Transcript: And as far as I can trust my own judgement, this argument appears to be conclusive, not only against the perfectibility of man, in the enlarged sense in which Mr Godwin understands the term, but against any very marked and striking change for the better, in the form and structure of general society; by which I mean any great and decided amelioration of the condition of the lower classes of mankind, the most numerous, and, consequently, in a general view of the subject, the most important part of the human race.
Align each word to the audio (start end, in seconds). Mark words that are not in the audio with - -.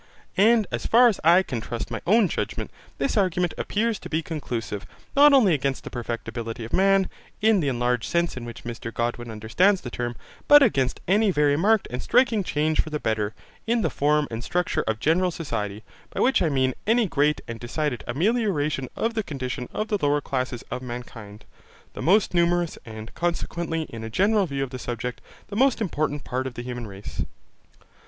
And 0.35 0.65
as 0.71 0.87
far 0.87 1.07
as 1.09 1.19
I 1.23 1.43
can 1.43 1.61
trust 1.61 1.91
my 1.91 2.01
own 2.07 2.27
judgement, 2.27 2.71
this 2.97 3.17
argument 3.17 3.53
appears 3.55 3.99
to 3.99 4.09
be 4.09 4.23
conclusive, 4.23 4.87
not 5.15 5.31
only 5.31 5.53
against 5.53 5.83
the 5.83 5.91
perfectibility 5.91 6.65
of 6.65 6.73
man, 6.73 7.07
in 7.39 7.59
the 7.59 7.67
enlarged 7.67 8.05
sense 8.05 8.35
in 8.35 8.43
which 8.43 8.63
Mr 8.63 8.91
Godwin 8.91 9.29
understands 9.29 9.81
the 9.81 9.91
term, 9.91 10.15
but 10.47 10.63
against 10.63 11.01
any 11.07 11.29
very 11.29 11.55
marked 11.55 11.87
and 11.91 12.01
striking 12.01 12.43
change 12.43 12.81
for 12.81 12.89
the 12.89 12.99
better, 12.99 13.35
in 13.67 13.83
the 13.83 13.91
form 13.91 14.27
and 14.31 14.43
structure 14.43 14.81
of 14.87 14.99
general 14.99 15.29
society; 15.29 15.83
by 16.09 16.19
which 16.19 16.41
I 16.41 16.49
mean 16.49 16.73
any 16.87 17.07
great 17.07 17.39
and 17.47 17.59
decided 17.59 18.03
amelioration 18.07 18.89
of 18.95 19.13
the 19.13 19.21
condition 19.21 19.69
of 19.71 19.89
the 19.89 19.99
lower 20.03 20.19
classes 20.19 20.63
of 20.71 20.81
mankind, 20.81 21.45
the 21.93 22.01
most 22.01 22.33
numerous, 22.33 22.75
and, 22.87 23.13
consequently, 23.13 23.83
in 23.91 24.03
a 24.03 24.09
general 24.09 24.47
view 24.47 24.63
of 24.63 24.71
the 24.71 24.79
subject, 24.79 25.21
the 25.49 25.55
most 25.55 25.79
important 25.79 26.23
part 26.23 26.47
of 26.47 26.55
the 26.55 26.63
human 26.63 26.87
race. 26.87 27.23